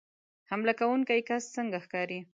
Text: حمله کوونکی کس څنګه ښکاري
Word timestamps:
حمله 0.49 0.73
کوونکی 0.79 1.19
کس 1.29 1.43
څنګه 1.55 1.77
ښکاري 1.85 2.19